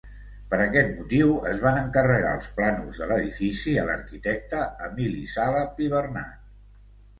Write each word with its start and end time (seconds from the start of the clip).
Per 0.51 0.59
aquest 0.61 0.87
motiu, 1.01 1.33
es 1.49 1.61
van 1.65 1.77
encarregar 1.81 2.31
els 2.39 2.47
plànols 2.61 3.03
de 3.03 3.09
l'edifici 3.13 3.75
a 3.83 3.85
l'arquitecte 3.91 4.65
Emili 4.89 5.23
Sala 5.37 5.65
Pibernat. 5.79 6.53